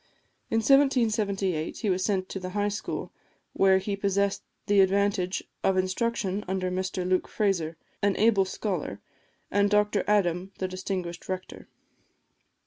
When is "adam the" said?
10.07-10.67